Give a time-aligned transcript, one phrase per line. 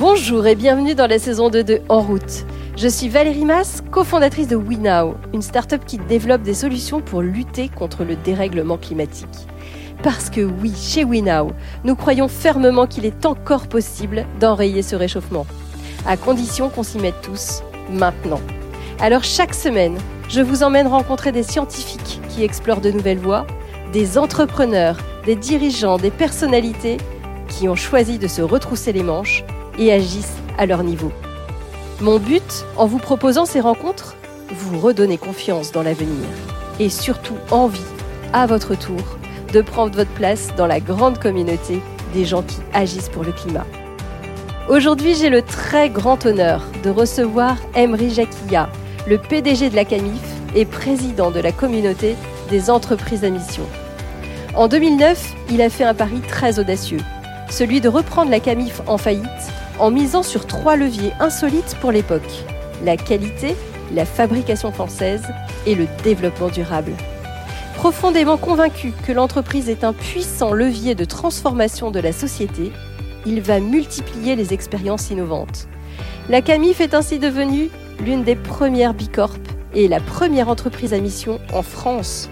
[0.00, 2.46] Bonjour et bienvenue dans la saison 2 de En route.
[2.74, 7.68] Je suis Valérie Mass, cofondatrice de WeNow, une start-up qui développe des solutions pour lutter
[7.68, 9.46] contre le dérèglement climatique.
[10.02, 11.50] Parce que oui, chez WeNow,
[11.84, 15.44] nous croyons fermement qu'il est encore possible d'enrayer ce réchauffement,
[16.06, 17.62] à condition qu'on s'y mette tous
[17.92, 18.40] maintenant.
[19.00, 19.98] Alors chaque semaine,
[20.30, 23.46] je vous emmène rencontrer des scientifiques qui explorent de nouvelles voies,
[23.92, 24.96] des entrepreneurs,
[25.26, 26.96] des dirigeants, des personnalités
[27.48, 29.44] qui ont choisi de se retrousser les manches
[29.80, 31.10] et agissent à leur niveau.
[32.00, 34.14] Mon but, en vous proposant ces rencontres,
[34.54, 36.28] vous redonner confiance dans l'avenir
[36.78, 37.80] et surtout envie,
[38.32, 39.02] à votre tour,
[39.52, 41.80] de prendre votre place dans la grande communauté
[42.14, 43.66] des gens qui agissent pour le climat.
[44.68, 48.70] Aujourd'hui, j'ai le très grand honneur de recevoir Emery Jacquilla,
[49.08, 50.22] le PDG de la CAMIF
[50.54, 52.14] et président de la communauté
[52.50, 53.64] des entreprises à mission.
[54.54, 57.00] En 2009, il a fait un pari très audacieux,
[57.50, 59.26] celui de reprendre la CAMIF en faillite
[59.80, 62.44] en misant sur trois leviers insolites pour l'époque
[62.84, 63.56] la qualité,
[63.94, 65.22] la fabrication française
[65.66, 66.92] et le développement durable.
[67.74, 72.72] Profondément convaincu que l'entreprise est un puissant levier de transformation de la société,
[73.26, 75.68] il va multiplier les expériences innovantes.
[76.28, 79.38] La CAMIF est ainsi devenue l'une des premières Bicorp
[79.74, 82.28] et la première entreprise à mission en France.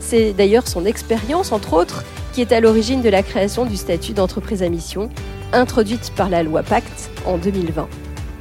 [0.00, 4.12] C'est d'ailleurs son expérience, entre autres, qui est à l'origine de la création du statut
[4.12, 5.10] d'entreprise à mission,
[5.52, 7.88] introduite par la loi Pacte en 2020.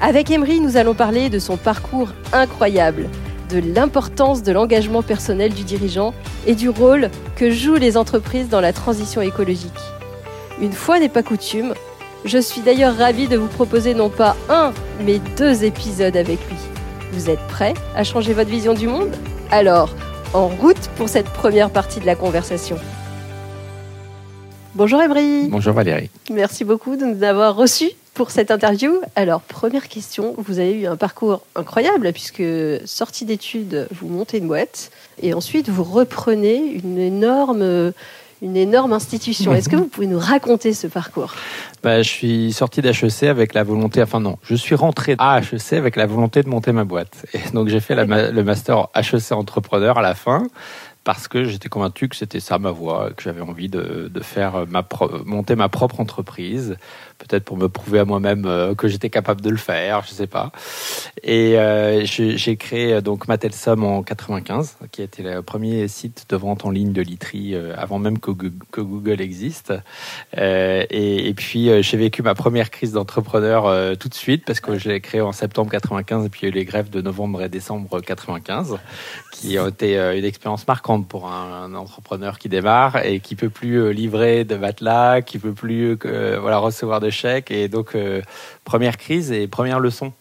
[0.02, 3.08] Avec Emery, nous allons parler de son parcours incroyable,
[3.50, 6.14] de l'importance de l'engagement personnel du dirigeant
[6.46, 9.72] et du rôle que jouent les entreprises dans la transition écologique.
[10.62, 11.74] Une fois n'est pas coutume,
[12.26, 14.74] je suis d'ailleurs ravie de vous proposer non pas un,
[15.06, 16.58] mais deux épisodes avec lui.
[17.14, 19.16] Vous êtes prêts à changer votre vision du monde?
[19.50, 19.90] Alors,
[20.34, 22.78] en route pour cette première partie de la conversation.
[24.78, 25.48] Bonjour Emery.
[25.48, 26.12] Bonjour Valérie.
[26.32, 29.02] Merci beaucoup de nous avoir reçus pour cette interview.
[29.16, 32.44] Alors, première question, vous avez eu un parcours incroyable puisque
[32.86, 37.92] sortie d'études, vous montez une boîte et ensuite vous reprenez une énorme
[38.44, 39.52] une énorme institution.
[39.56, 41.34] Est-ce que vous pouvez nous raconter ce parcours?
[41.82, 45.74] Bah, Je suis sorti d'HEC avec la volonté, enfin non, je suis rentré à HEC
[45.74, 47.26] avec la volonté de monter ma boîte.
[47.34, 50.44] Et donc j'ai fait le master HEC entrepreneur à la fin
[51.08, 54.86] parce que j'étais convaincu que c'était ça ma voie, que j'avais envie de, faire ma
[55.24, 56.76] monter ma propre entreprise,
[57.18, 60.28] peut-être pour me prouver à moi-même euh, que j'étais capable de le faire, je sais
[60.28, 60.52] pas.
[61.24, 66.36] Et euh, j'ai créé euh, donc Matelsom en 95, qui été le premier site de
[66.36, 69.74] vente en ligne de literie avant même que, Google existe.
[70.36, 74.90] Et, et, puis j'ai vécu ma première crise d'entrepreneur tout de suite parce que je
[74.90, 77.42] l'ai créé en septembre 95 et puis il y a eu les grèves de novembre
[77.44, 78.78] et décembre 95
[79.40, 83.94] qui ont été une expérience marquante pour un, entrepreneur qui démarre et qui peut plus
[83.94, 85.98] livrer de matelas, qui peut plus
[86.40, 87.52] voilà recevoir de chèques.
[87.52, 88.22] Et donc, euh,
[88.64, 90.14] première crise et première leçon,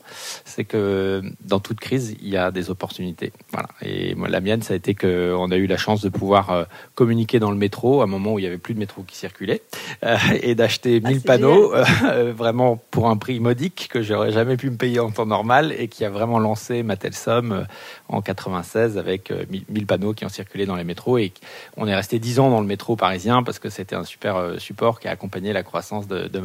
[0.44, 3.32] c'est que dans toute crise, il y a des opportunités.
[3.53, 3.69] Voilà.
[3.82, 6.65] Et moi, la mienne, ça a été qu'on a eu la chance de pouvoir euh,
[6.94, 9.16] communiquer dans le métro à un moment où il n'y avait plus de métro qui
[9.16, 9.62] circulait
[10.05, 11.72] euh, et d'acheter 1000 ah, panneaux
[12.32, 15.88] vraiment pour un prix modique que j'aurais jamais pu me payer en temps normal et
[15.88, 17.66] qui a vraiment lancé ma telle somme
[18.09, 19.33] en 96 avec
[19.69, 21.33] 1000 panneaux qui ont circulé dans les métros et
[21.77, 25.00] on est resté 10 ans dans le métro parisien parce que c'était un super support
[25.00, 26.41] qui a accompagné la croissance de, de.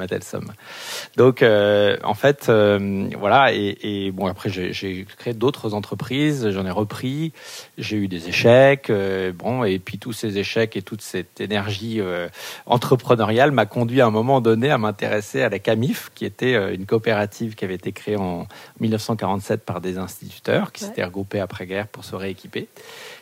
[1.17, 3.53] Donc, euh, en fait, euh, voilà.
[3.53, 7.33] Et, bon, après, j'ai créé d'autres entreprises, j'en ai repris,
[7.77, 8.89] j'ai eu des échecs.
[8.89, 12.01] Euh, bon, et puis tous ces échecs et toute cette énergie
[12.66, 16.85] entrepreneuriale m'a conduit à un moment donné à m'intéresser à la CAMIF, qui était une
[16.85, 18.47] coopérative qui avait été créée en
[18.79, 22.50] 1947 par des instituteurs qui s'étaient regroupés après-guerre pour se rééquiper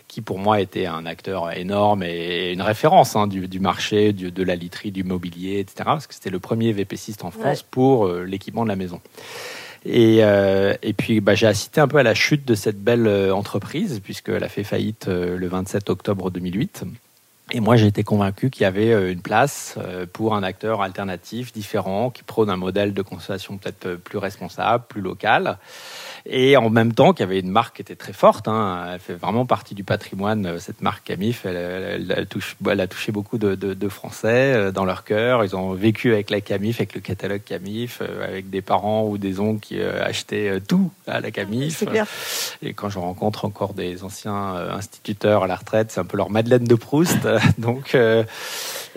[0.09, 4.55] qui pour moi était un acteur énorme et une référence hein, du, marché, de la
[4.55, 5.83] literie, du mobilier, etc.
[5.85, 8.99] Parce que c'était le premier VPCiste en France pour euh, l'équipement de la maison.
[9.85, 13.07] Et, euh, et puis bah, j'ai assisté un peu à la chute de cette belle
[13.07, 16.83] euh, entreprise, puisqu'elle a fait faillite le 27 octobre 2008.
[17.51, 19.77] Et moi, j'ai été convaincu qu'il y avait une place
[20.13, 25.01] pour un acteur alternatif, différent, qui prône un modèle de consommation peut-être plus responsable, plus
[25.01, 25.57] local
[26.25, 28.47] et en même temps qu'il y avait une marque qui était très forte.
[28.47, 28.91] Hein.
[28.93, 31.45] Elle fait vraiment partie du patrimoine, euh, cette marque Camif.
[31.45, 35.43] Elle, touche, elle a touché beaucoup de, de, Français euh, dans leur cœur.
[35.43, 39.17] Ils ont vécu avec la Camif, avec le catalogue Camif, euh, avec des parents ou
[39.17, 41.85] des oncles qui achetaient tout à la Camif.
[41.85, 42.05] Clair.
[42.61, 46.29] Et quand je rencontre encore des anciens instituteurs à la retraite, c'est un peu leur
[46.29, 47.27] Madeleine de Proust.
[47.57, 47.95] donc,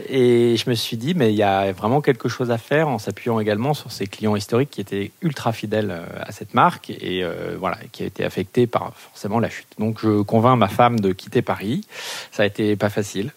[0.08, 2.98] et je me suis dit, mais il y a vraiment quelque chose à faire en
[2.98, 7.22] s'appuyant également sur ces clients historiques qui étaient ultra fidèles euh, à cette marque et
[7.22, 9.66] euh, voilà, qui a été affectés par forcément la chute.
[9.78, 11.82] Donc je convainc ma femme de quitter Paris.
[12.30, 13.32] Ça a été pas facile.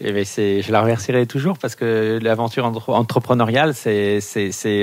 [0.00, 4.20] Et mais c'est, je la remercierai toujours parce que l'aventure entrepreneuriale, c'est,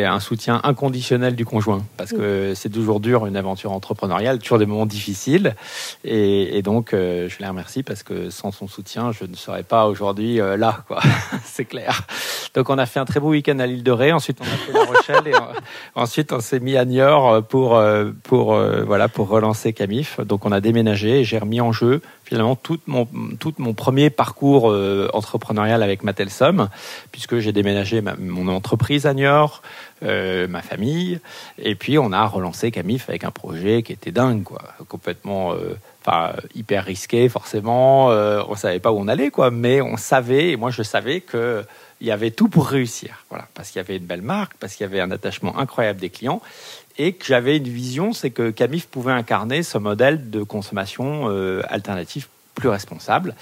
[0.06, 1.84] un soutien inconditionnel du conjoint.
[1.98, 5.56] Parce que c'est toujours dur une aventure entrepreneuriale, toujours des moments difficiles.
[6.04, 9.88] Et, donc euh, je la remercie parce que sans son soutien, je ne serais pas
[9.88, 11.00] aujourd'hui là, quoi.
[11.44, 12.02] c'est clair.
[12.58, 14.12] Donc on a fait un très beau week-end à l'île de Ré.
[14.12, 15.34] Ensuite on a fait La Rochelle et
[15.96, 20.20] ensuite on s'est mis à Niort pour euh, pour euh, voilà pour relancer Camif.
[20.22, 23.08] Donc on a déménagé et j'ai remis en jeu finalement tout mon
[23.40, 26.70] tout mon premier parcours euh, entrepreneurial avec Matelsom
[27.12, 29.62] puisque j'ai déménagé mon entreprise à Niort,
[30.02, 31.20] ma famille
[31.60, 35.54] et puis on a relancé Camif avec un projet qui était dingue quoi, complètement
[36.56, 38.12] Hyper risqué forcément.
[38.12, 39.52] Euh, on savait pas où on allait, quoi.
[39.52, 41.64] Mais on savait, et moi je savais que
[42.00, 43.26] il y avait tout pour réussir.
[43.30, 46.00] Voilà, parce qu'il y avait une belle marque, parce qu'il y avait un attachement incroyable
[46.00, 46.42] des clients,
[46.98, 51.62] et que j'avais une vision, c'est que Camif pouvait incarner ce modèle de consommation euh,
[51.70, 52.28] alternative
[52.58, 53.36] plus responsable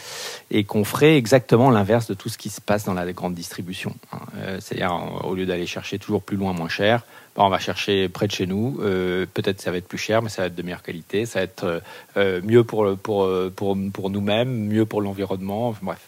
[0.52, 3.96] et qu'on ferait exactement l'inverse de tout ce qui se passe dans la grande distribution.
[4.12, 4.20] Hein.
[4.38, 7.04] Euh, c'est-à-dire, au lieu d'aller chercher toujours plus loin, moins cher,
[7.44, 8.78] on va chercher près de chez nous.
[8.82, 11.26] Euh, peut-être ça va être plus cher, mais ça va être de meilleure qualité.
[11.26, 11.80] Ça va être euh,
[12.18, 15.76] euh, mieux pour, pour, pour, pour nous-mêmes, mieux pour l'environnement.
[15.82, 16.00] Bref.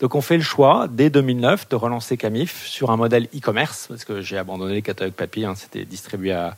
[0.00, 4.04] Donc on fait le choix dès 2009 de relancer Camif sur un modèle e-commerce parce
[4.04, 5.44] que j'ai abandonné les catalogues papier.
[5.44, 6.56] Hein, c'était distribué à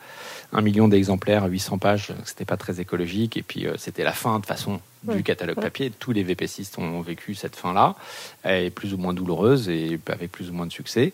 [0.52, 2.12] un million d'exemplaires, 800 pages.
[2.25, 5.90] C'était pas très écologique et puis c'était la fin de façon du catalogue papier.
[5.90, 7.94] Tous les VPCistes ont vécu cette fin-là,
[8.44, 11.12] est plus ou moins douloureuse et avec plus ou moins de succès.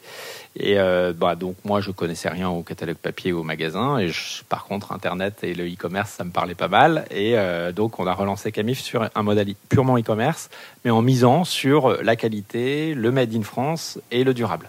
[0.57, 3.99] Et euh, bah, donc moi, je connaissais rien au catalogue papier ou au magasin.
[3.99, 4.11] Et
[4.49, 7.07] par contre, Internet et le e-commerce, ça me parlait pas mal.
[7.11, 10.51] Et euh, donc, on a relancé Camif sur un modèle purement e-commerce,
[10.85, 14.69] mais en misant sur la qualité, le made in France et le durable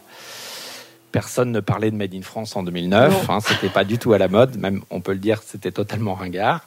[1.11, 3.29] personne ne parlait de Made in France en 2009.
[3.29, 4.57] Hein, c'était pas du tout à la mode.
[4.57, 6.65] Même, on peut le dire, c'était totalement ringard.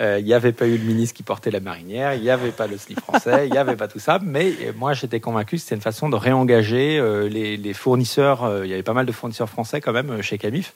[0.00, 2.14] Euh, il n'y avait pas eu le ministre qui portait la marinière.
[2.14, 3.46] Il n'y avait pas le slip français.
[3.46, 4.18] Il n'y avait pas tout ça.
[4.22, 8.44] Mais moi, j'étais convaincu que c'était une façon de réengager euh, les, fournisseurs.
[8.44, 10.72] Euh, il y avait pas mal de fournisseurs français quand même chez Camif,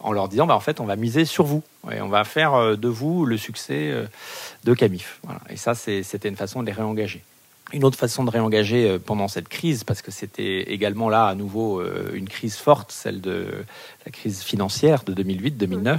[0.00, 1.62] en leur disant, bah, en fait, on va miser sur vous.
[1.92, 3.92] Et on va faire de vous le succès
[4.64, 5.20] de Camif.
[5.22, 5.40] Voilà.
[5.48, 7.22] Et ça, c'était une façon de les réengager.
[7.72, 11.34] Une autre façon de réengager euh, pendant cette crise, parce que c'était également là à
[11.34, 13.46] nouveau euh, une crise forte, celle de
[14.06, 15.98] la crise financière de 2008-2009.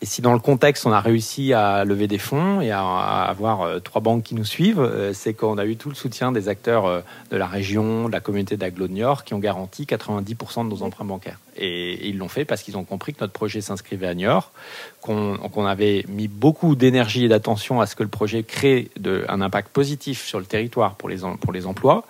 [0.00, 2.82] Et si dans le contexte, on a réussi à lever des fonds et à,
[3.22, 6.30] avoir euh, trois banques qui nous suivent, euh, c'est qu'on a eu tout le soutien
[6.30, 7.00] des acteurs euh,
[7.30, 10.82] de la région, de la communauté d'Aglo de Niort, qui ont garanti 90% de nos
[10.82, 11.40] emprunts bancaires.
[11.56, 14.52] Et, ils l'ont fait parce qu'ils ont compris que notre projet s'inscrivait à Niort,
[15.00, 19.40] qu'on avait mis beaucoup d'énergie et d'attention à ce que le projet crée de, un
[19.40, 22.04] impact positif sur le territoire pour les, pour les emplois.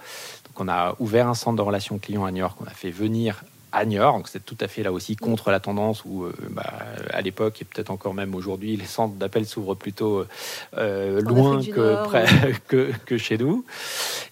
[0.47, 3.43] Donc on a ouvert un centre de relations clients à Niort qu'on a fait venir
[3.73, 4.15] à Niort.
[4.15, 6.73] Donc c'est tout à fait là aussi contre la tendance où, euh, bah,
[7.11, 10.25] à l'époque et peut-être encore même aujourd'hui, les centres d'appel s'ouvrent plutôt
[10.77, 12.27] euh, loin que, près,
[12.69, 13.65] que, que, chez nous.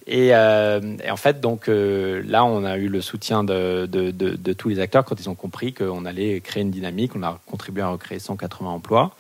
[0.07, 4.37] Et, euh, et en fait, donc là, on a eu le soutien de, de, de,
[4.37, 7.17] de tous les acteurs quand ils ont compris qu'on allait créer une dynamique.
[7.17, 9.15] On a contribué à recréer 180 emplois.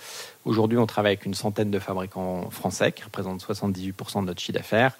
[0.46, 4.56] Aujourd'hui, on travaille avec une centaine de fabricants français qui représentent 78% de notre chiffre
[4.56, 4.92] d'affaires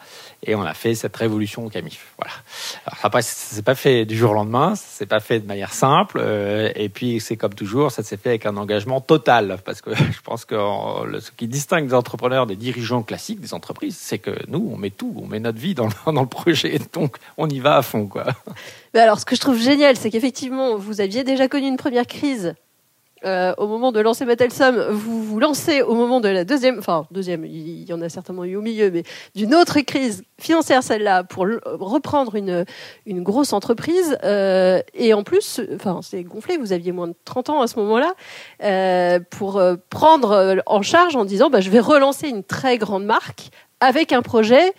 [0.42, 2.14] et on a fait cette révolution au Camif.
[2.18, 2.32] Voilà.
[2.84, 6.18] Alors après, c'est pas fait du jour au lendemain, c'est pas fait de manière simple
[6.20, 9.94] euh, et puis c'est comme toujours, ça s'est fait avec un engagement total parce que
[9.94, 10.56] je pense que
[11.20, 14.90] ce qui distingue des entrepreneurs des dirigeants classiques des entreprises, c'est que nous, on met
[14.90, 17.82] tout, on met notre vie dans le, dans le projet, donc on y va à
[17.82, 18.24] fond, quoi.
[18.94, 22.06] Mais alors, ce que je trouve génial, c'est qu'effectivement, vous aviez déjà connu une première
[22.06, 22.56] crise
[23.26, 27.06] euh, au moment de lancer Battlesum, vous vous lancez au moment de la deuxième, enfin
[27.10, 29.02] deuxième, il y en a certainement eu au milieu, mais
[29.34, 32.64] d'une autre crise financière, celle-là, pour reprendre une,
[33.04, 34.16] une grosse entreprise.
[34.22, 37.78] Euh, et en plus, enfin c'est gonflé, vous aviez moins de 30 ans à ce
[37.80, 38.14] moment-là,
[38.62, 43.50] euh, pour prendre en charge en disant, bah, je vais relancer une très grande marque
[43.80, 44.72] avec un projet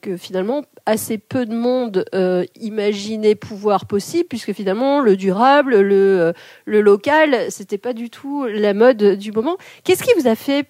[0.00, 6.20] que finalement assez peu de monde euh, imaginait pouvoir possible, puisque finalement le durable, le,
[6.20, 6.32] euh,
[6.64, 9.56] le local, c'était pas du tout la mode du moment.
[9.84, 10.66] Qu'est-ce qui vous a fait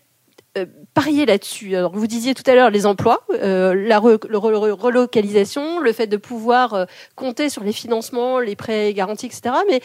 [0.59, 1.75] euh, parier là-dessus?
[1.77, 7.49] Alors vous disiez tout à l'heure les emplois, la relocalisation, le fait de pouvoir compter
[7.49, 9.55] sur les financements, les prêts garantis, etc.
[9.69, 9.81] Mais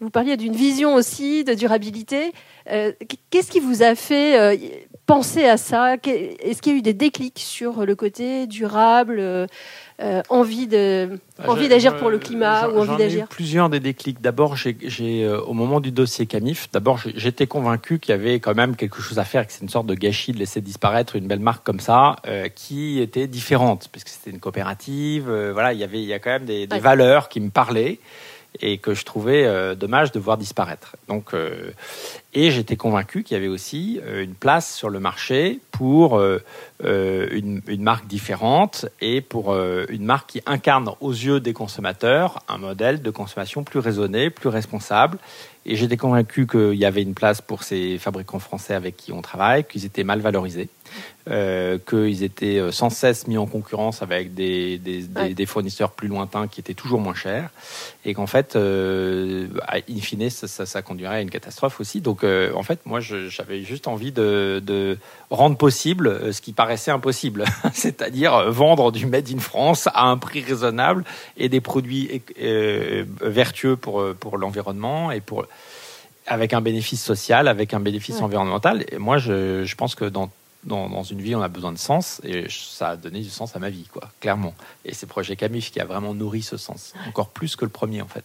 [0.00, 2.32] vous parliez d'une vision aussi de durabilité.
[2.66, 4.58] Qu'est-ce qui vous a fait
[5.08, 5.94] pensé à ça?
[5.94, 9.46] Est-ce qu'il y a eu des déclics sur le côté durable euh,
[10.28, 13.26] envie de bah, envie d'agir pour le climat ou envie d'agir?
[13.28, 14.20] Plusieurs des déclics.
[14.20, 18.54] D'abord, j'ai euh, au moment du dossier Camif, d'abord j'étais convaincu qu'il y avait quand
[18.54, 21.26] même quelque chose à faire, que c'est une sorte de gâchis de laisser disparaître une
[21.26, 25.30] belle marque comme ça, euh, qui était différente, puisque c'était une coopérative.
[25.52, 27.98] voilà, il y avait il y a quand même des, valeurs qui me parlaient
[28.60, 30.96] et que je trouvais dommage de voir disparaître.
[31.08, 31.34] Donc,
[32.34, 36.20] et j'étais convaincu qu'il y avait aussi une place sur le marché pour
[36.84, 41.52] euh, une, une, marque différente et pour euh, une marque qui incarne aux yeux des
[41.52, 45.18] consommateurs un modèle de consommation plus raisonné, plus responsable.
[45.66, 49.22] Et j'étais convaincu qu'il y avait une place pour ces fabricants français avec qui on
[49.22, 50.68] travaille, qu'ils étaient mal valorisés,
[51.28, 55.02] euh, qu'ils étaient euh, sans cesse mis en concurrence avec des, des,
[55.34, 57.50] des, fournisseurs plus lointains qui étaient toujours moins chers,
[58.04, 62.00] et qu'en fait, euh, in fine, ça, ça, ça, conduirait à une catastrophe aussi.
[62.00, 64.98] Donc, euh, en fait, moi, j'avais juste envie de, de
[65.30, 70.42] rendre possible ce qui paraissait impossible, c'est-à-dire vendre du made in France à un prix
[70.42, 71.04] raisonnable
[71.36, 72.22] et des produits
[73.20, 75.46] vertueux pour, pour l'environnement et pour
[76.28, 78.84] avec un bénéfice social, avec un bénéfice environnemental.
[78.92, 80.30] Et moi, je, je pense que dans
[80.68, 83.58] dans, une vie, on a besoin de sens, et ça a donné du sens à
[83.58, 84.54] ma vie, quoi, clairement.
[84.84, 88.02] Et c'est Projet Camif qui a vraiment nourri ce sens, encore plus que le premier,
[88.02, 88.24] en fait.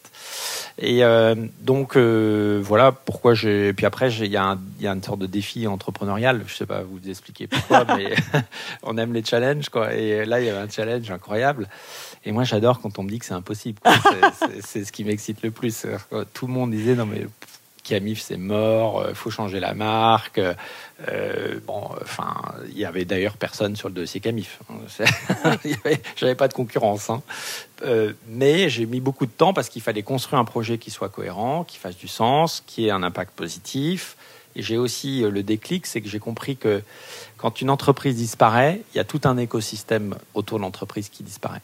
[0.78, 3.74] Et euh, donc, euh, voilà pourquoi j'ai.
[3.74, 7.48] Puis après, il y, a une sorte de défi entrepreneurial, je sais pas vous expliquer
[7.48, 8.14] pourquoi, mais
[8.84, 9.94] on aime les challenges, quoi.
[9.94, 11.68] Et là, il y avait un challenge incroyable.
[12.26, 13.80] Et moi, j'adore quand on me dit que c'est impossible.
[14.62, 15.86] C'est ce qui m'excite le plus.
[16.34, 17.28] Tout le monde disait, non, mais
[17.84, 20.40] Camif c'est mort, il euh, faut changer la marque.
[21.10, 22.34] Euh, bon, enfin,
[22.70, 24.60] il y avait d'ailleurs personne sur le dossier Camif.
[26.16, 27.10] J'avais pas de concurrence.
[27.10, 27.22] Hein.
[27.84, 31.10] Euh, mais j'ai mis beaucoup de temps parce qu'il fallait construire un projet qui soit
[31.10, 34.16] cohérent, qui fasse du sens, qui ait un impact positif.
[34.56, 36.84] Et j'ai aussi le déclic, c'est que j'ai compris que
[37.38, 41.62] quand une entreprise disparaît, il y a tout un écosystème autour de l'entreprise qui disparaît.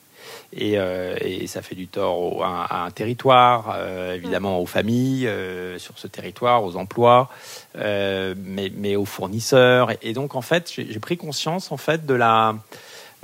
[0.57, 5.98] Euh, et, ça fait du tort à, un territoire, euh, évidemment aux familles euh, sur
[5.98, 7.29] ce territoire, aux emplois,
[7.75, 9.91] mais, aux fournisseurs.
[10.01, 12.55] Et, donc en fait, j'ai pris conscience en fait de la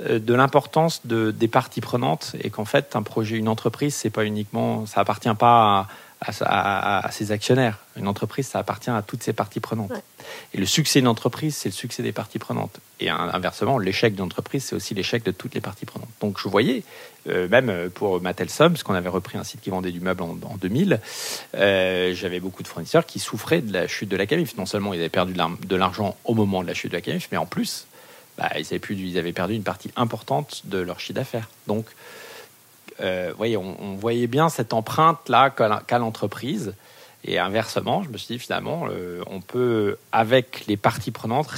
[0.06, 4.26] de l'importance de, des parties prenantes et qu'en fait un projet, une entreprise, c'est pas
[4.26, 5.86] uniquement, ça appartient pas à,
[6.20, 7.78] à, ses actionnaires.
[7.96, 9.92] Une entreprise, ça appartient à toutes ses parties prenantes.
[10.54, 12.78] Et le succès d'une entreprise, c'est le succès des parties prenantes.
[13.00, 16.08] Et inversement, l'échec d'une entreprise, c'est aussi l'échec de toutes les parties prenantes.
[16.20, 16.84] Donc je voyais,
[17.28, 20.56] euh, même pour Mattelsom, parce qu'on avait repris un site qui vendait du meuble en,
[20.56, 21.00] 2000,
[21.54, 24.56] euh, j'avais beaucoup de fournisseurs qui souffraient de la chute de la Camif.
[24.56, 27.28] Non seulement ils avaient perdu de l'argent au moment de la chute de la Camif,
[27.30, 27.86] mais en plus,
[28.38, 31.48] bah, ils, avaient ils avaient perdu une partie importante de leur chiffre d'affaires.
[31.66, 31.86] Donc,
[33.00, 36.74] euh, voyez, on, voyait bien cette empreinte-là qu'a l'entreprise.
[37.28, 41.48] Et inversement, je me suis dit finalement, euh, on peut, avec les parties prenantes,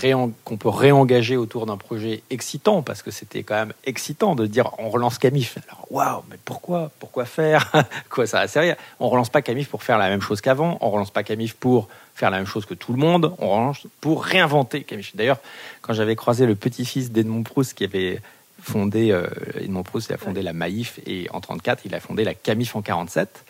[0.45, 4.71] qu'on peut réengager autour d'un projet excitant, parce que c'était quand même excitant de dire
[4.79, 5.59] on relance Camif.
[5.69, 6.91] Alors, waouh, mais pourquoi?
[6.99, 7.71] Pourquoi faire?
[8.09, 8.77] Quoi, ça va servir?
[8.99, 11.89] On relance pas Camif pour faire la même chose qu'avant, on relance pas Camif pour
[12.15, 15.15] faire la même chose que tout le monde, on relance pour réinventer Camif.
[15.17, 15.39] D'ailleurs,
[15.83, 18.23] quand j'avais croisé le petit-fils d'Edmond Proust qui avait
[18.61, 19.27] fondé, euh,
[19.61, 22.77] Edmond Proust, il a fondé la Maïf et en 34, il a fondé la Camif
[22.77, 23.45] en 47.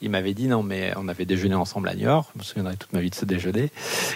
[0.00, 2.28] Il m'avait dit non, mais on avait déjeuné ensemble à New York.
[2.34, 3.70] Je me souviendrai toute ma vie de ce déjeuner.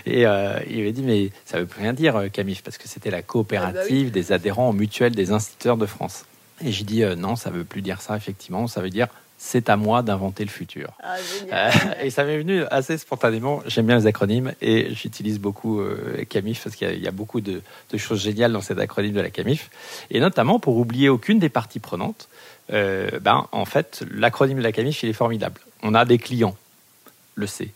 [0.05, 2.89] Et euh, il m'avait dit mais ça veut plus rien dire euh, Camif parce que
[2.89, 6.25] c'était la coopérative ah bah des adhérents mutuels des instituteurs de France.
[6.65, 8.67] Et j'ai dit non, ça veut plus dire ça effectivement.
[8.67, 10.93] Ça veut dire c'est à moi d'inventer le futur.
[11.03, 11.17] Ah,
[11.53, 11.71] euh,
[12.03, 13.63] et ça m'est venu assez spontanément.
[13.67, 17.61] J'aime bien les acronymes et j'utilise beaucoup euh, Camif parce qu'il y, a beaucoup de,
[17.97, 19.71] choses géniales dans cet acronyme de la Camif.
[20.11, 22.29] Et notamment pour oublier aucune des parties prenantes,
[22.73, 25.61] euh, ben, en fait, l'acronyme de la Camif, il est formidable.
[25.83, 26.57] On a des clients,
[27.35, 27.73] le C.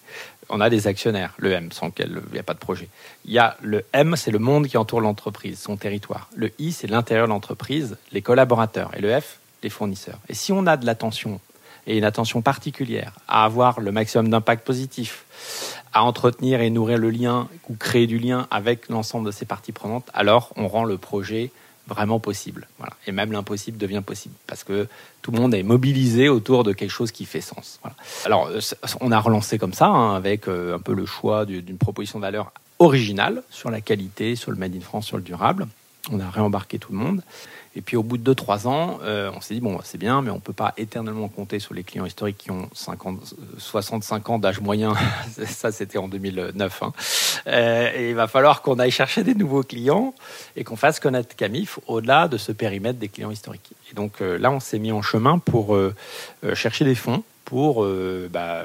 [0.49, 2.89] On a des actionnaires, le M, sans lequel il n'y a pas de projet.
[3.25, 6.29] Il y a le M, c'est le monde qui entoure l'entreprise, son territoire.
[6.35, 8.91] Le I, c'est l'intérieur de l'entreprise, les collaborateurs.
[8.97, 10.19] Et le F, les fournisseurs.
[10.29, 11.41] Et si on a de l'attention
[11.87, 15.25] et une attention particulière à avoir le maximum d'impact positif,
[15.93, 19.73] à entretenir et nourrir le lien ou créer du lien avec l'ensemble de ces parties
[19.73, 21.51] prenantes, alors on rend le projet
[21.91, 22.69] vraiment possible.
[22.79, 22.95] Voilà.
[23.07, 24.87] Et même l'impossible devient possible parce que
[25.23, 27.81] tout le monde est mobilisé autour de quelque chose qui fait sens.
[28.25, 28.61] Alors, euh,
[29.01, 32.25] on a relancé comme ça, hein, avec euh, un peu le choix d'une proposition de
[32.25, 35.67] valeur originale sur la qualité, sur le Made in France, sur le durable.
[36.11, 37.23] On a réembarqué tout le monde.
[37.77, 40.31] Et puis au bout de 2-3 ans, euh, on s'est dit, bon, c'est bien, mais
[40.31, 44.39] on ne peut pas éternellement compter sur les clients historiques qui ont 50, 65 ans
[44.41, 44.95] d'âge moyen.
[45.47, 46.83] Ça, c'était en 2009.
[46.83, 46.93] Hein.
[47.47, 50.15] Euh, il va falloir qu'on aille chercher des nouveaux clients
[50.57, 53.73] et qu'on fasse connaître Camif au-delà de ce périmètre des clients historiques.
[53.91, 55.79] Et donc euh, là, on s'est mis en chemin pour
[56.55, 57.87] chercher des fonds pour
[58.31, 58.65] bah,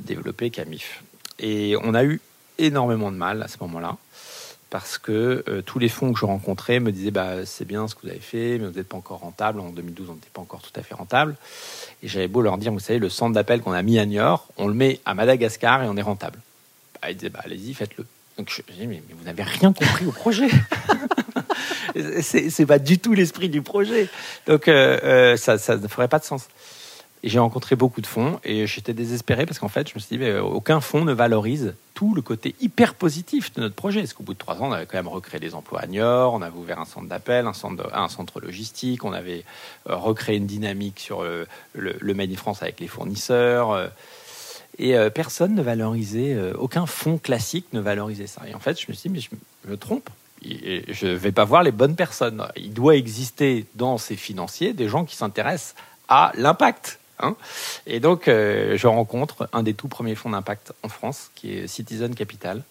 [0.00, 1.02] développer Camif.
[1.38, 2.20] Et on a eu
[2.58, 3.96] énormément de mal à ce moment-là.
[4.78, 7.94] Parce que euh, tous les fonds que je rencontrais me disaient bah, c'est bien ce
[7.94, 9.58] que vous avez fait, mais vous n'êtes pas encore rentable.
[9.58, 11.34] En 2012, on n'était pas encore tout à fait rentable.
[12.02, 14.48] Et j'avais beau leur dire, vous savez, le centre d'appel qu'on a mis à Niort,
[14.58, 16.40] on le met à Madagascar et on est rentable.
[17.00, 18.04] Bah, ils disaient bah, allez-y, faites-le.
[18.36, 20.48] Donc je dis mais, mais vous n'avez rien compris au projet.
[22.20, 24.10] c'est pas du tout l'esprit du projet.
[24.46, 26.48] Donc euh, euh, ça ne ferait pas de sens.
[27.26, 30.18] J'ai rencontré beaucoup de fonds et j'étais désespéré parce qu'en fait, je me suis dit,
[30.24, 34.00] mais euh, aucun fonds ne valorise tout le côté hyper positif de notre projet.
[34.00, 36.34] Parce qu'au bout de trois ans, on avait quand même recréé des emplois à Niort,
[36.34, 39.44] on avait ouvert un centre d'appel, un centre, logistique, on avait
[39.90, 43.72] euh, recréé une dynamique sur le, le, le Made in France avec les fournisseurs.
[43.72, 43.88] euh,
[44.78, 48.42] et euh, personne ne valorisait, euh, aucun fonds classique ne valorisait ça.
[48.46, 50.10] Et en fait, je me suis dit, mais je me- trompe.
[50.42, 52.46] Je ne vais pas voir les bonnes personnes.
[52.56, 55.74] Il doit exister dans ces financiers des gens qui s'intéressent
[56.08, 57.00] à l'impact.
[57.20, 57.36] Hein.
[57.86, 61.66] et donc, euh, je rencontre un des tout premiers fonds d'impact en France, qui est
[61.66, 62.62] Citizen Capital.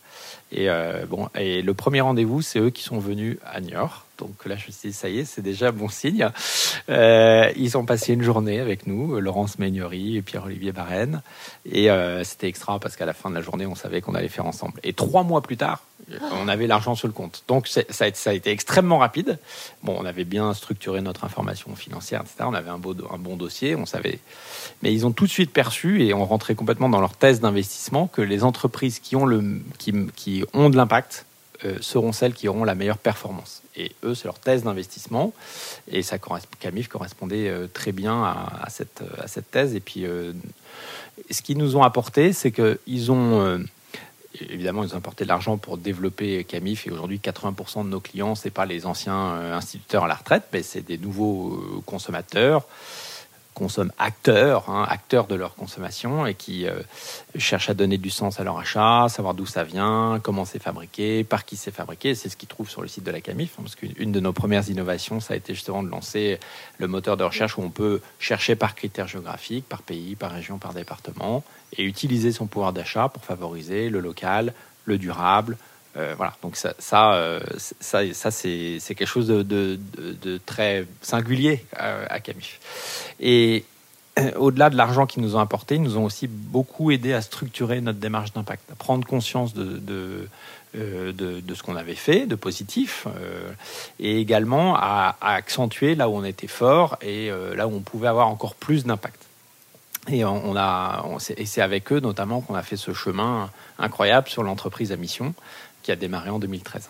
[0.52, 4.06] Et, euh, bon, et le premier rendez-vous, c'est eux qui sont venus à Niort.
[4.18, 6.30] Donc là, je me suis dit, ça y est, c'est déjà bon signe.
[6.90, 11.22] Euh, ils ont passé une journée avec nous, Laurence Meignery et Pierre-Olivier Barène.
[11.70, 11.90] Et
[12.24, 14.80] c'était extra parce qu'à la fin de la journée, on savait qu'on allait faire ensemble.
[14.84, 15.84] Et trois mois plus tard,
[16.32, 17.44] on avait l'argent sur le compte.
[17.48, 19.40] Donc ça a, été- extrêmement rapide.
[19.84, 22.38] Bon, on avait bien structuré notre information financière, etc.
[22.42, 24.20] On avait un, beau, un bon dossier, on savait.
[24.82, 28.08] Mais ils ont tout de suite perçu et ont rentré complètement dans leur thèse d'investissement
[28.08, 31.26] que les entreprises qui ont, le, qui, qui ont de l'impact
[31.64, 33.62] euh, seront celles qui auront la meilleure performance.
[33.76, 35.34] Et eux, c'est leur thèse d'investissement.
[35.92, 36.18] Et ça
[36.60, 39.74] Camif correspondait euh, très bien à, cette, à cette thèse.
[39.76, 40.34] Et puis, euh,
[41.32, 43.66] ce qu'ils nous ont apporté, c'est qu'ils ont.
[44.50, 48.36] Évidemment, ils ont apporté de l'argent pour développer Camif et aujourd'hui, 80% de nos clients,
[48.36, 52.66] c'est pas les anciens euh, instituteurs à la retraite, mais c'est des nouveaux euh, consommateurs,
[53.56, 56.82] consomment acteurs, hein, acteurs de leur consommation et qui euh,
[57.38, 61.24] cherchent à donner du sens à leur achat, savoir d'où ça vient, comment c'est fabriqué,
[61.24, 62.14] par qui c'est fabriqué.
[62.14, 64.34] C'est ce qu'ils trouvent sur le site de la Camif, hein, parce qu'une de nos
[64.34, 66.40] premières innovations, ça a été justement de lancer
[66.78, 70.60] le moteur de recherche où on peut chercher par critères géographiques, par pays, par région,
[70.60, 71.44] par département,
[71.78, 75.58] et utiliser son pouvoir d'achat pour favoriser le local, le durable.
[75.98, 79.80] Euh, voilà, donc ça, ça, euh, ça, c'est quelque chose de,
[80.46, 82.60] très singulier euh, à Camif.
[83.20, 83.64] Et
[84.36, 87.80] au-delà de l'argent qu'ils nous ont apporté, ils nous ont aussi beaucoup aidé à structurer
[87.82, 90.28] notre démarche d'impact, à prendre conscience de,
[90.74, 93.08] ce qu'on avait fait, de positif,
[94.00, 98.08] et également à, à accentuer là où on était fort et là où on pouvait
[98.08, 99.26] avoir encore plus d'impact.
[100.08, 103.50] Et on, c'est avec eux notamment qu'on a fait ce chemin
[103.80, 105.34] incroyable sur l'entreprise à mission
[105.86, 106.90] qui a démarré en 2013.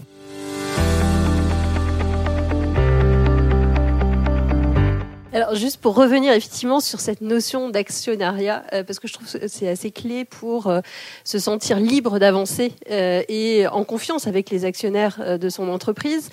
[5.34, 9.50] Alors juste pour revenir effectivement sur cette notion d'actionnariat, euh, parce que je trouve que
[9.50, 10.80] c'est assez clé pour euh,
[11.26, 16.30] se sentir libre d'avancer euh, et en confiance avec les actionnaires de son entreprise.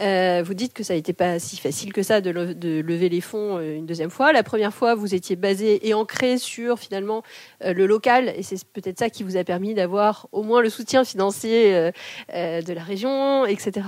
[0.00, 3.08] Euh, vous dites que ça n'était pas si facile que ça de, le- de lever
[3.08, 4.32] les fonds euh, une deuxième fois.
[4.32, 7.22] La première fois, vous étiez basé et ancré sur finalement
[7.64, 10.68] euh, le local, et c'est peut-être ça qui vous a permis d'avoir au moins le
[10.68, 11.90] soutien financier
[12.32, 13.86] de la région, etc.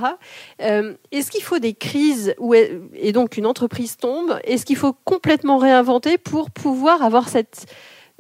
[0.59, 5.59] Est-ce qu'il faut des crises où et donc une entreprise tombe Est-ce qu'il faut complètement
[5.59, 7.66] réinventer pour pouvoir avoir cette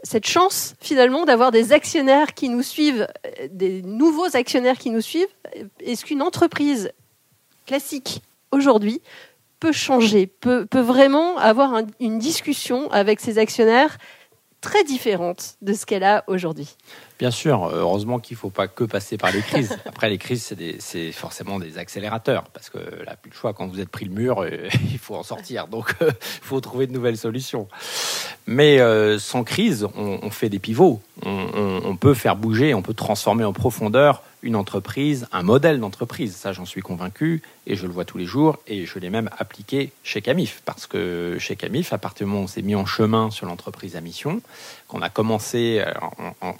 [0.02, 3.08] cette chance finalement d'avoir des actionnaires qui nous suivent,
[3.50, 5.26] des nouveaux actionnaires qui nous suivent?
[5.80, 6.90] Est-ce qu'une entreprise
[7.66, 9.00] classique aujourd'hui
[9.60, 13.96] peut changer, peut, peut vraiment avoir un- une discussion avec ses actionnaires
[14.60, 16.76] très différente de ce qu'elle a aujourd'hui
[17.18, 19.78] Bien sûr, heureusement qu'il ne faut pas que passer par les crises.
[19.86, 23.80] Après, les crises, c'est forcément des accélérateurs, parce que là, plus le choix, quand vous
[23.80, 25.66] êtes pris le mur, euh, il faut en sortir.
[25.68, 27.68] Donc, euh, il faut trouver de nouvelles solutions.
[28.46, 31.00] Mais euh, sans crise, on, on fait des pivots.
[31.24, 35.80] On, on- on peut faire bouger, on peut transformer en profondeur une entreprise, un modèle
[35.80, 36.36] d'entreprise.
[36.36, 39.28] Ça, j'en suis convaincu, et je le vois tous les jours, et je l'ai même
[39.36, 42.76] appliqué chez Camif, parce que chez Camif, à partir du moment où on s'est mis
[42.76, 44.40] en chemin sur l'entreprise à mission,
[44.86, 45.92] qu'on a commencé, euh,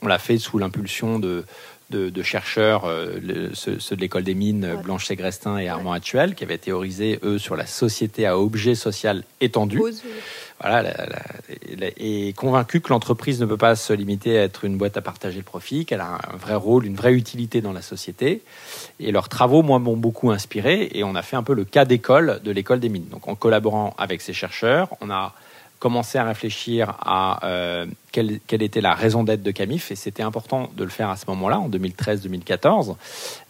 [0.02, 1.44] on, l'a fait sous l'impulsion de,
[1.90, 4.82] de, de chercheurs, euh, le- ceux, ceux de l'école des mines, Ouais.
[4.82, 9.22] Blanche Ségrestin et Armand Actuel, qui avaient théorisé, eux, sur la société à objet social
[9.40, 9.78] étendu
[10.60, 11.22] voilà, la- la-
[11.78, 15.02] la- et convaincu que l'entreprise ne peut pas se limiter à être une boîte à
[15.02, 18.40] partager le profit, qu'elle a un vrai rôle, une vraie utilité dans la société.
[18.98, 20.88] Et leurs travaux, moi, m'ont beaucoup inspiré.
[20.94, 23.08] Et on a fait un peu le cas d'école de l'école des mines.
[23.10, 25.34] Donc, en collaborant avec ces chercheurs, on a
[25.86, 29.92] commencé à réfléchir à euh, quelle, quelle était la raison d'être de Camif.
[29.92, 32.96] Et c'était important de le faire à ce moment-là, en 2013-2014,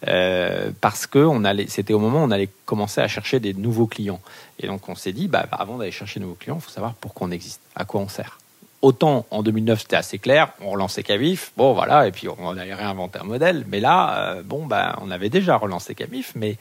[0.07, 1.27] euh, parce que
[1.67, 4.21] c'était au moment où on allait commencer à chercher des nouveaux clients.
[4.59, 6.93] Et donc on s'est dit, bah, avant d'aller chercher de nouveaux clients, il faut savoir
[6.93, 8.37] pourquoi on existe, à quoi on sert.
[8.83, 12.75] autant en 2009 c'était assez clair, on relançait Cavif, bon voilà, et puis on allait
[12.75, 13.65] réinventer un modèle.
[13.67, 16.57] Mais là, euh, bon, ben, on avait déjà relancé Cavif, mais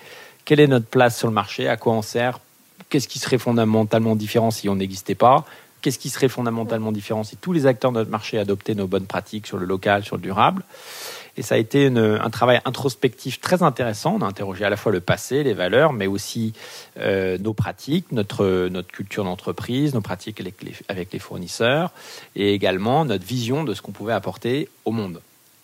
[0.47, 2.41] quelle est notre place sur le marché À quoi on sert
[2.89, 5.45] Qu'est-ce qui serait fondamentalement différent si on n'existait pas
[5.87, 9.07] Qu'est-ce qui serait fondamentalement différent si tous les acteurs de notre marché adoptaient nos bonnes
[9.07, 10.65] pratiques sur le local, sur le durable
[11.37, 14.17] et ça a été un travail introspectif très intéressant.
[14.19, 16.55] On a interrogé à la fois le passé, les valeurs, mais aussi
[16.99, 21.93] euh, nos pratiques, notre, culture d'entreprise, nos pratiques avec les, avec les, fournisseurs,
[22.35, 25.21] et également notre vision de ce qu'on pouvait apporter au monde.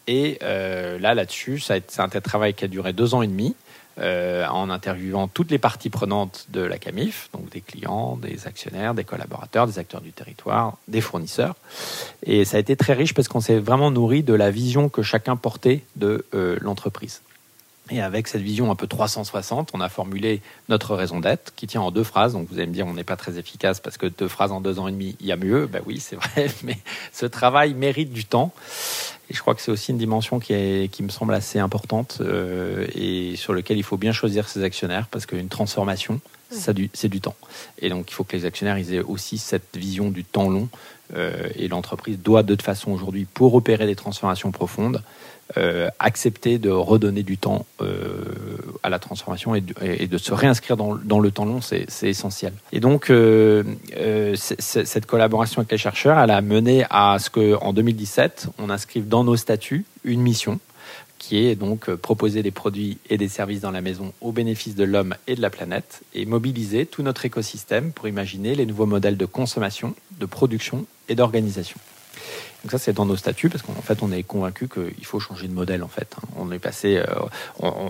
[0.06, 3.56] Et euh, là, là-dessus, c'est un travail qui a duré deux ans et demi.
[3.98, 8.94] Euh, en interviewant toutes les parties prenantes de la CAMIF, donc des clients, des actionnaires,
[8.94, 11.56] des collaborateurs, des acteurs du territoire, des fournisseurs.
[12.24, 15.02] Et ça a été très riche parce qu'on s'est vraiment nourri de la vision que
[15.02, 17.20] chacun portait de euh, l'entreprise.
[17.90, 21.82] Et avec cette vision un peu 360, on a formulé notre raison d'être qui tient
[21.82, 22.32] en deux phrases.
[22.32, 24.62] Donc vous allez me dire, on n'est pas très efficace parce que deux phrases en
[24.62, 25.66] deux ans et demi, il y a mieux.
[25.66, 26.78] Ben oui, c'est vrai, mais
[27.12, 28.54] ce travail mérite du temps.
[29.32, 32.18] Et je crois que c'est aussi une dimension qui, est, qui me semble assez importante
[32.20, 37.20] euh, et sur lequel il faut bien choisir ses actionnaires parce qu'une transformation, c'est du
[37.22, 37.34] temps.
[37.78, 40.68] Et donc il faut que les actionnaires aient aussi cette vision du temps long.
[41.14, 45.02] Euh, et l'entreprise doit de toute façon aujourd'hui, pour opérer des transformations profondes,
[45.58, 48.24] euh, accepter de redonner du temps euh,
[48.82, 52.54] à la transformation et de, se réinscrire dans, le temps long, c'est essentiel.
[52.72, 53.62] Et donc, euh,
[54.36, 59.24] cette collaboration avec les chercheurs, elle a mené à ce qu'en 2017, on inscrive dans
[59.24, 60.58] nos statuts une mission
[61.18, 64.84] qui est donc proposer des produits et des services dans la maison au bénéfice de
[64.84, 69.16] l'homme et de la planète et mobiliser tout notre écosystème pour imaginer les nouveaux modèles
[69.16, 71.78] de consommation, de production et d'organisation.
[72.62, 75.48] Donc ça, c'est dans nos statuts parce qu'en fait, on est convaincu qu'il faut changer
[75.48, 75.82] de modèle.
[75.82, 76.28] En fait, hein.
[76.36, 77.04] on est passé, euh,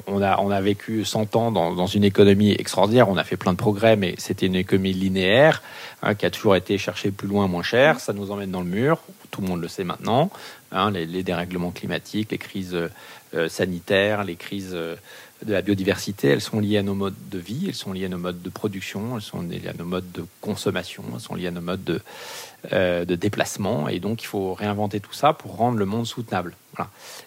[0.06, 3.08] on, a, on a vécu 100 ans dans, une économie extraordinaire.
[3.08, 5.62] On a fait plein de progrès, mais c'était une économie linéaire
[6.02, 8.00] hein, qui a toujours été chercher plus loin, moins cher.
[8.00, 8.98] Ça nous emmène dans le mur.
[9.30, 10.30] Tout le monde le sait maintenant.
[10.70, 12.74] Hein, les, dérèglements climatiques, les crises
[13.34, 14.96] euh, sanitaires, les crises euh,
[15.44, 18.08] de la biodiversité, elles sont liées à nos modes de vie, elles sont liées à
[18.08, 21.48] nos modes de production, elles sont liées à nos modes de consommation, elles sont liées
[21.48, 22.00] à nos modes de,
[22.72, 23.88] euh, de déplacement.
[23.88, 26.54] Et donc, il faut réinventer tout ça pour rendre le monde soutenable.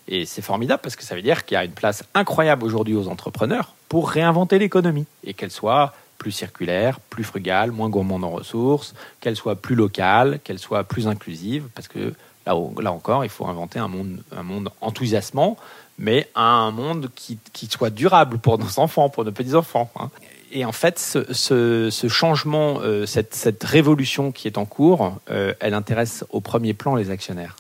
[0.08, 2.96] Et c'est formidable parce que ça veut dire qu'il y a une place incroyable aujourd'hui
[2.96, 8.30] aux entrepreneurs pour réinventer l'économie et qu'elle soit plus circulaire, plus frugale, moins gourmande en
[8.30, 12.14] ressources, qu'elle soit plus locale, qu'elle soit plus inclusive, parce que
[12.46, 15.58] là, encore, il faut inventer un monde, un monde enthousiasmant,
[15.98, 19.90] mais un monde qui, qui soit durable pour nos enfants, pour nos petits-enfants.
[20.00, 20.10] Hein
[20.56, 26.24] et en fait, ce, changement, euh, cette, révolution qui est en cours, euh, elle intéresse
[26.30, 27.58] au premier plan les actionnaires.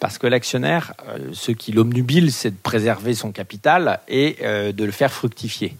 [0.00, 4.90] Parce que l'actionnaire, euh, ce qui l'omnubile, c'est de préserver son capital et de le
[4.90, 5.76] faire fructifier.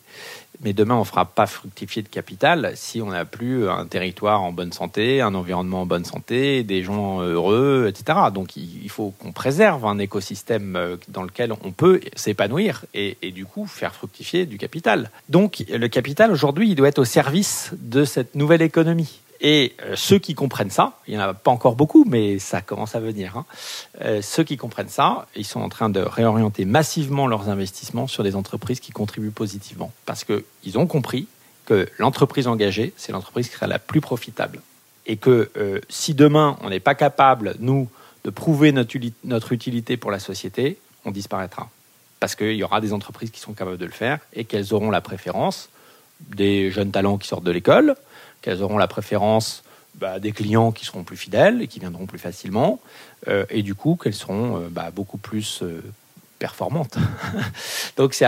[0.63, 4.43] Mais demain, on ne fera pas fructifier de capital si on n'a plus un territoire
[4.43, 8.19] en bonne santé, un environnement en bonne santé, des gens heureux, etc.
[8.35, 13.47] Donc il faut qu'on préserve un écosystème euh, dans lequel on peut s'épanouir et, du
[13.47, 15.11] coup faire fructifier du capital.
[15.29, 19.21] Donc le capital, aujourd'hui, il doit être au service de cette nouvelle économie.
[19.41, 22.61] Et euh, ceux qui comprennent ça, il n'y en a pas encore beaucoup, mais ça
[22.61, 23.39] commence à venir.
[23.39, 23.47] Hein.
[24.03, 28.23] Euh, ceux qui comprennent ça, ils sont en train de réorienter massivement leurs investissements sur
[28.23, 29.93] des entreprises qui contribuent positivement.
[30.05, 31.27] Parce qu'ils ont compris
[31.65, 34.61] que l'entreprise engagée, c'est l'entreprise qui sera la plus profitable.
[35.07, 37.89] Et que euh, si demain, on n'est pas capable, nous,
[38.25, 41.71] de prouver notre, notre utilité pour la société, on disparaîtra.
[42.19, 44.91] Parce qu'il y aura des entreprises qui sont capables de le faire et qu'elles auront
[44.91, 45.71] la préférence
[46.29, 47.97] des jeunes talents qui sortent de l'école,
[48.43, 49.63] qu'elles auront la préférence
[49.97, 52.81] bah, des clients qui seront plus fidèles et qui viendront plus facilement,
[53.29, 55.83] euh, et du coup qu'elles seront euh, bah, beaucoup plus euh,
[56.39, 56.97] performantes.
[57.97, 58.27] Donc c'est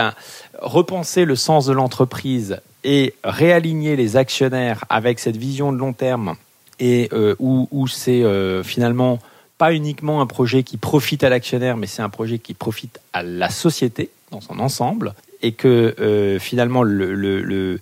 [0.59, 6.35] repenser le sens de l'entreprise et réaligner les actionnaires avec cette vision de long terme
[6.79, 8.23] et où, c'est
[8.63, 9.19] finalement
[9.57, 13.23] pas uniquement un projet qui profite à l'actionnaire, mais c'est un projet qui profite à
[13.23, 17.79] la société dans son ensemble, et que finalement le, le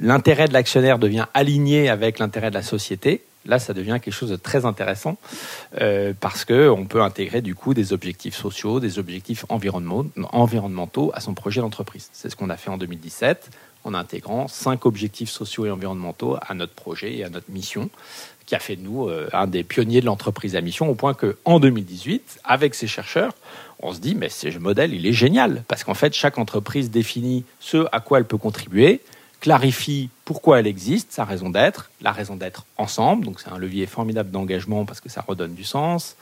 [0.00, 4.30] l'intérêt de l'actionnaire devient aligné avec l'intérêt de la société, là, ça devient quelque chose
[4.30, 5.18] de très intéressant
[5.80, 11.34] euh, parce qu'on peut intégrer du coup des objectifs sociaux, des objectifs environnementaux à son
[11.34, 12.08] projet d'entreprise.
[12.12, 13.50] C'est ce qu'on a fait en 2017
[13.84, 17.90] en intégrant cinq objectifs sociaux et environnementaux à notre projet et à notre mission,
[18.46, 21.14] qui a fait de nous euh, un des pionniers de l'entreprise à mission, au point
[21.14, 23.32] qu'en 2018, avec ces chercheurs,
[23.80, 27.44] on se dit, mais ce modèle, il est génial, parce qu'en fait, chaque entreprise définit
[27.58, 29.00] ce à quoi elle peut contribuer,
[29.42, 33.24] clarifie pourquoi elle existe, sa raison d'être, la raison d'être ensemble.
[33.26, 36.16] Donc c'est un levier formidable d'engagement parce que ça redonne du sens.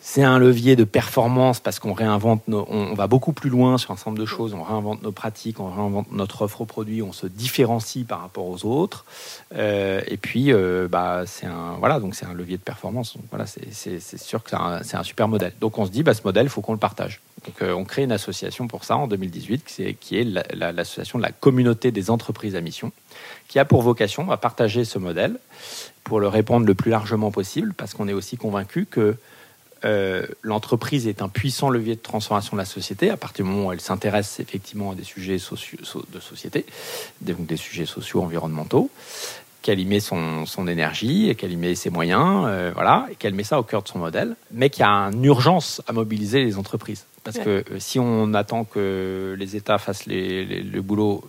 [0.00, 3.96] c'est un levier de performance parce qu'on réinvente, on, va beaucoup plus loin sur un
[3.96, 7.12] certain nombre de choses, on réinvente nos pratiques, on réinvente notre offre aux produits, on
[7.12, 9.04] se différencie par rapport aux autres.
[9.54, 13.16] Euh, et puis, euh, bah, c'est un, voilà, donc c'est un levier de performance.
[13.30, 14.50] Voilà, c'est sûr que
[14.82, 15.52] c'est un, super modèle.
[15.60, 17.20] Donc on se dit, bah, ce modèle, il faut qu'on le partage.
[17.62, 21.90] Euh, on crée une association pour ça en 2018, qui est, l'association de la communauté
[21.90, 22.92] des entreprises à mission,
[23.48, 25.38] qui a pour vocation à partager ce modèle
[26.04, 29.16] pour le répondre le plus largement possible, parce qu'on est aussi convaincu que
[29.84, 33.68] euh, l'entreprise est un puissant levier de transformation de la société à partir du moment
[33.68, 35.78] où elle s'intéresse effectivement à des sujets sociaux,
[36.12, 36.64] de société,
[37.20, 38.90] donc des sujets sociaux environnementaux,
[39.62, 43.34] qu'elle y met son, énergie et qu'elle y met ses moyens, euh, voilà, et qu'elle
[43.34, 46.44] met ça au cœur de son modèle, mais qu'il y a une urgence à mobiliser
[46.44, 47.04] les entreprises.
[47.26, 51.24] Parce que euh, si on attend que les États fassent le boulot,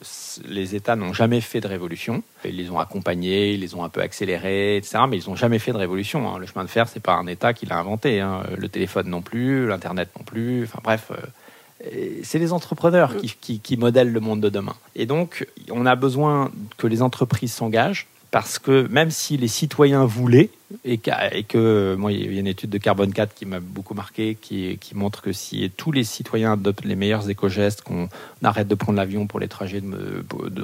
[0.47, 2.21] les États n'ont jamais fait de révolution.
[2.45, 4.99] Ils les ont accompagnés, ils les ont un peu accélérés, etc.
[5.09, 6.31] Mais ils n'ont jamais fait de révolution.
[6.31, 6.37] Hein.
[6.37, 8.21] Le chemin de fer, c'est pas un État qui l'a inventé.
[8.21, 8.43] Hein.
[8.55, 10.65] Le téléphone non plus, l'Internet non plus.
[10.65, 14.75] Enfin bref, euh, c'est les entrepreneurs qui, qui modèlent le monde de demain.
[14.95, 20.05] Et donc, on a besoin que les entreprises s'engagent parce que même si les citoyens
[20.05, 20.49] voulaient,
[20.83, 24.35] et que, moi, il y a une étude de Carbone 4 qui m'a beaucoup marqué,
[24.35, 28.09] qui, montre que si tous les citoyens adoptent les meilleurs éco-gestes, qu'on
[28.43, 29.81] arrête de prendre l'avion pour les trajets,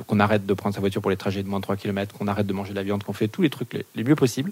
[0.08, 2.28] qu'on arrête de prendre sa voiture pour les trajets de moins de 3 km, qu'on
[2.28, 4.52] arrête de manger de la viande, qu'on fait tous les trucs les, mieux possibles,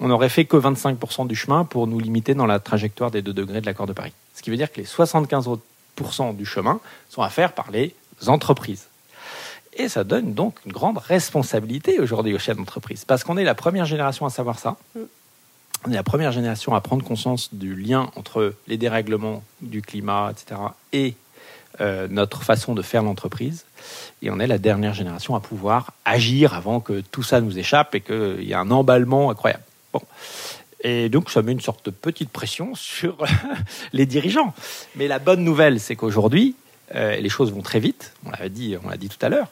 [0.00, 3.34] on n'aurait fait que 25% du chemin pour nous limiter dans la trajectoire des 2
[3.34, 4.12] degrés de l'accord de Paris.
[4.34, 7.94] Ce qui veut dire que les 75% du chemin sont à faire par les
[8.26, 8.86] entreprises.
[9.76, 13.54] Et ça donne donc une grande responsabilité aujourd'hui aux chefs d'entreprise, parce qu'on est la
[13.54, 14.76] première génération à savoir ça.
[14.94, 15.00] Mm.
[15.86, 20.32] On est la première génération à prendre conscience du lien entre les dérèglements du climat,
[20.32, 20.60] etc.,
[20.92, 21.14] et
[21.80, 23.66] euh, notre façon de faire l'entreprise.
[24.22, 27.94] Et on est la dernière génération à pouvoir agir avant que tout ça nous échappe
[27.94, 29.62] et qu'il y ait un emballement incroyable.
[29.92, 30.00] Bon.
[30.80, 33.18] Et donc, ça met une sorte de petite pression sur
[33.92, 34.54] les dirigeants.
[34.94, 36.56] Mais la bonne nouvelle, c'est qu'aujourd'hui,
[36.94, 39.48] euh, les choses vont très vite, on l'a dit, dit tout à l'heure,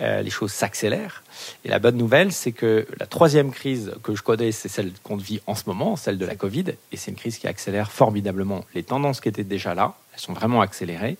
[0.00, 1.22] euh, les choses s'accélèrent.
[1.64, 5.16] Et la bonne nouvelle, c'est que la troisième crise que je connais, c'est celle qu'on
[5.16, 8.64] vit en ce moment, celle de la Covid, et c'est une crise qui accélère formidablement
[8.74, 11.16] les tendances qui étaient déjà là, elles sont vraiment accélérées.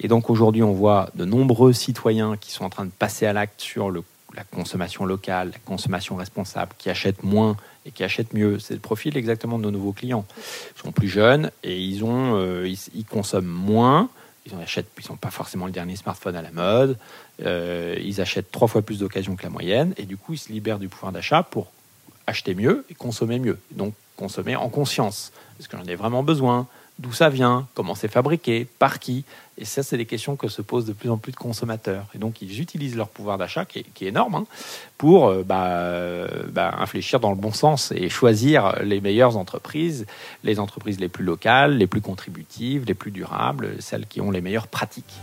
[0.00, 3.32] Et donc aujourd'hui, on voit de nombreux citoyens qui sont en train de passer à
[3.32, 7.56] l'acte sur la consommation locale, la consommation responsable, qui achètent moins
[7.86, 8.58] et qui achètent mieux.
[8.58, 10.26] C'est le profil exactement de nos nouveaux clients.
[10.76, 14.10] Ils sont plus jeunes et ils, euh, ils consomment moins
[14.50, 16.96] ils achètent, ils n'ont pas forcément le dernier smartphone à la mode.
[17.44, 19.94] Euh, ils achètent trois fois plus d'occasions que la moyenne.
[19.96, 21.70] Et du coup, ils se libèrent du pouvoir d'achat pour
[22.26, 23.58] acheter mieux et consommer mieux.
[23.72, 25.32] Donc, consommer en conscience.
[25.58, 26.66] Est-ce que j'en ai vraiment besoin
[26.98, 29.24] d'où ça vient, comment c'est fabriqué, par qui.
[29.56, 32.06] Et ça, c'est des questions que se posent de plus en plus de consommateurs.
[32.14, 34.46] Et donc, ils utilisent leur pouvoir d'achat, qui, est énorme, hein,
[34.98, 40.06] pour euh, bah, euh, bah, infléchir dans le bon sens et choisir les meilleures entreprises,
[40.44, 44.40] les entreprises les plus locales, les plus contributives, les plus durables, celles qui ont les
[44.40, 45.20] meilleures pratiques.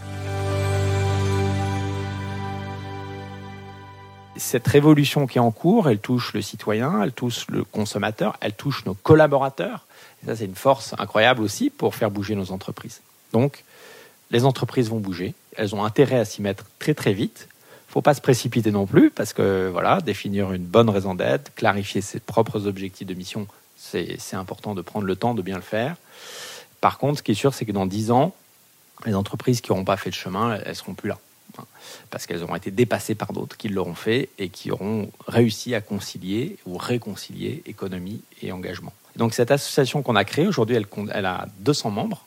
[4.38, 8.54] Cette révolution qui est en cours, elle touche le citoyen, elle touche le consommateur, elle
[8.54, 9.86] touche nos collaborateurs
[10.26, 13.02] ça, c'est une force incroyable aussi pour faire bouger nos entreprises.
[13.32, 13.64] Donc,
[14.32, 15.36] les entreprises vont bouger.
[15.56, 17.48] Elles ont intérêt à s'y mettre très très vite.
[17.48, 21.16] Il ne faut pas se précipiter non plus parce que voilà, définir une bonne raison
[21.16, 25.56] d'être, clarifier ses propres objectifs de mission, c'est important de prendre le temps de bien
[25.56, 25.96] le faire.
[26.82, 28.34] Par contre, ce qui est sûr, c'est que dans 10 ans,
[29.06, 31.20] les entreprises qui n'auront pas fait le chemin, elles seront plus là.
[32.10, 35.82] Parce qu'elles auront été dépassées par d'autres qui l'auront fait et qui auront réussi à
[35.82, 38.94] concilier ou réconcilier économie et engagement.
[39.16, 42.26] Donc cette association qu'on a créée, aujourd'hui, elle, elle, a 200 membres,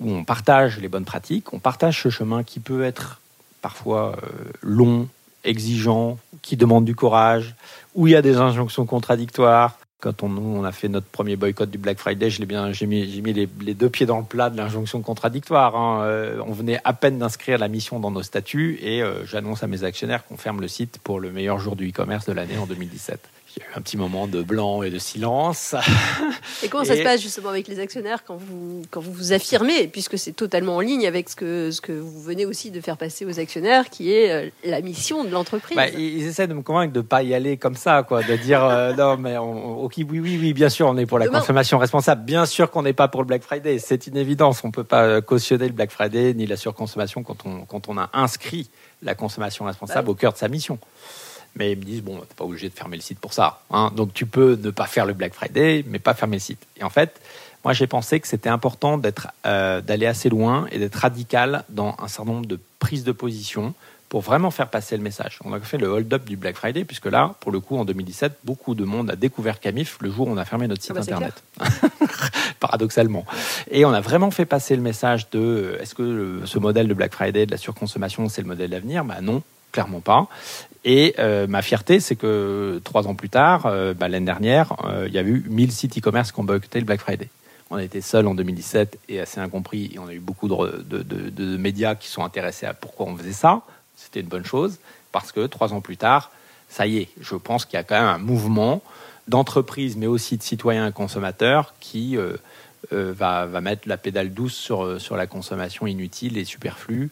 [0.00, 3.20] où on partage les bonnes pratiques, on partage ce chemin qui peut être
[3.60, 5.08] parfois euh, long,
[5.44, 7.54] exigeant, qui demande du courage,
[7.94, 9.78] où il y a des injonctions contradictoires.
[10.00, 13.74] Quand on, on a fait notre premier boycott du Black Friday, j'ai mis, mis les,
[13.74, 15.76] deux pieds dans le plat de l'injonction contradictoire.
[15.76, 16.02] Hein.
[16.04, 19.66] Euh, on venait à peine d'inscrire la mission dans nos statuts et euh, j'annonce à
[19.66, 22.66] mes actionnaires qu'on ferme le site pour le meilleur jour du e-commerce de l'année en
[22.66, 23.20] 2017.
[23.56, 25.74] Il y a eu un petit moment de blanc et de silence.
[26.62, 29.88] Et comment ça se passe justement avec les actionnaires quand vous quand vous, vous affirmez,
[29.88, 32.96] puisque c'est totalement en ligne avec ce que, ce que vous venez aussi de faire
[32.96, 35.76] passer aux actionnaires, qui est euh, la mission de l'entreprise?
[35.76, 38.36] Bah, Ils essaient de me convaincre de ne pas y aller comme ça, quoi, de
[38.36, 41.78] dire euh, non, mais ok, oui, oui, oui, bien sûr, on est pour la consommation
[41.78, 42.24] responsable.
[42.24, 43.78] Bien sûr qu'on n'est pas pour le Black Friday.
[43.78, 44.62] C'est une évidence.
[44.62, 47.88] On ne peut pas euh, cautionner le Black Friday ni la surconsommation quand on, quand
[47.88, 48.70] on a inscrit
[49.02, 50.78] la consommation responsable bah au cœur de sa mission
[51.56, 53.62] mais ils me disent bon, t'es pas obligé de fermer le site pour ça.
[53.70, 53.92] Hein.
[53.94, 56.66] Donc tu peux ne pas faire le Black Friday, mais pas fermer le site.
[56.76, 57.20] Et en fait,
[57.64, 61.96] moi j'ai pensé que c'était important d'être, euh, d'aller assez loin et d'être radical dans
[61.98, 63.74] un certain nombre de prises de position
[64.10, 65.38] pour vraiment faire passer le message.
[65.44, 68.40] On a fait le hold-up du Black Friday, puisque là, pour le coup, en 2017,
[68.42, 70.94] beaucoup de monde a découvert Camif le jour où on a fermé notre site Ah
[70.94, 71.44] bah, c'est internet.
[72.60, 73.24] Paradoxalement.
[73.70, 77.12] Et on a vraiment fait passer le message de est-ce que ce modèle de Black
[77.12, 79.04] Friday, de la surconsommation, c'est le modèle d'avenir?
[79.04, 80.28] Bah non, clairement pas.
[80.84, 85.04] Et euh, ma fierté, c'est que trois ans plus tard, euh, bah, l'année dernière, euh,
[85.08, 87.28] il y a eu 1000 sites e-commerce qui ont boycotté le Black Friday.
[87.70, 89.90] On a été seul en 2017 et assez incompris.
[89.94, 93.06] Et on a eu beaucoup de, de- de- de médias qui sont intéressés à pourquoi
[93.06, 93.60] on faisait ça.
[93.96, 94.78] C'était une bonne chose
[95.12, 96.30] parce que trois ans plus tard,
[96.68, 98.82] ça y est, je pense qu'il y a quand même un mouvement
[99.28, 102.16] d'entreprises, mais aussi de citoyens et consommateurs qui
[102.92, 107.10] euh, va, va mettre la pédale douce sur, euh, sur la consommation inutile et superflue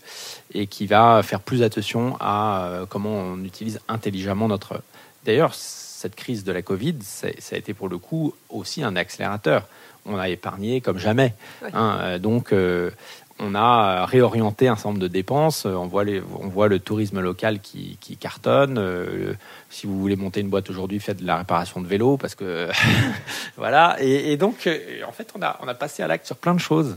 [0.53, 4.83] et qui va faire plus attention à euh, comment on utilise intelligemment notre.
[5.25, 9.67] D'ailleurs, cette crise de la Covid, ça a été pour le coup aussi un accélérateur.
[10.07, 11.35] On a épargné comme jamais.
[11.73, 12.91] Hein, donc, euh,
[13.41, 15.65] on a réorienté un certain de dépenses.
[15.67, 18.79] Euh, On voit, le tourisme local qui, cartonne.
[18.79, 19.33] Euh,
[19.71, 22.69] si vous voulez monter une boîte aujourd'hui, faites de la réparation de vélo parce que
[23.57, 23.97] voilà.
[24.01, 26.61] Et, donc, euh, en fait, on a, on a passé à l'acte sur plein de
[26.61, 26.97] choses.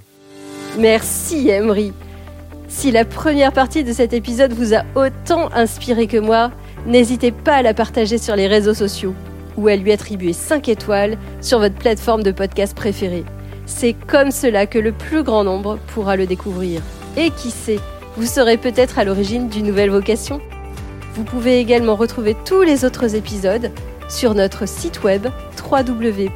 [0.77, 1.93] Merci Emery.
[2.67, 6.51] Si la première partie de cet épisode vous a autant inspiré que moi,
[6.86, 9.13] n'hésitez pas à la partager sur les réseaux sociaux
[9.58, 13.25] ou à lui attribuer 5 étoiles sur votre plateforme de podcast préférée.
[13.74, 16.82] C'est comme cela que le plus grand nombre pourra le découvrir.
[17.18, 17.80] Et qui sait,
[18.16, 20.40] vous serez peut-être à l'origine d'une nouvelle vocation.
[21.16, 23.72] Vous pouvez également retrouver tous les autres épisodes
[24.08, 25.26] sur notre site web
[25.72, 26.30] www.wenow.com.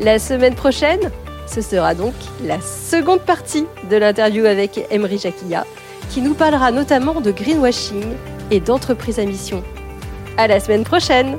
[0.00, 1.12] La semaine prochaine,
[1.46, 5.64] ce sera donc la seconde partie de l'interview avec Emery Jacquilla,
[6.10, 8.04] qui nous parlera notamment de greenwashing
[8.50, 9.62] et d'entreprise à mission.
[10.38, 11.38] À la semaine prochaine!